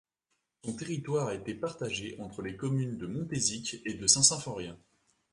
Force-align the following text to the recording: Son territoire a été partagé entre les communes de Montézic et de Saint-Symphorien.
Son 0.65 0.75
territoire 0.75 1.27
a 1.27 1.35
été 1.35 1.53
partagé 1.53 2.15
entre 2.19 2.41
les 2.41 2.55
communes 2.55 2.97
de 2.97 3.05
Montézic 3.05 3.83
et 3.85 3.93
de 3.93 4.07
Saint-Symphorien. 4.07 4.75